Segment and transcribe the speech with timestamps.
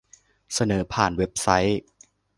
[0.53, 1.81] เสนอผ่านเว็บไซต์